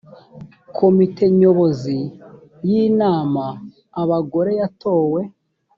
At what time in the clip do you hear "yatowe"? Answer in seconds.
4.61-5.21